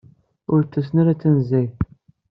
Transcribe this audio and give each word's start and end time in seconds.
Ur 0.53 0.59
d-ttasen 0.61 0.99
ara 1.01 1.19
tanezzayt. 1.21 1.75